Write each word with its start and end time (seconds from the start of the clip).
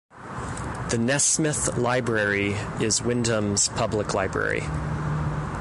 The 0.89 0.97
Nesmith 0.97 1.77
Library 1.77 2.53
is 2.79 3.03
Windham's 3.03 3.67
public 3.69 4.15
library. 4.15 4.63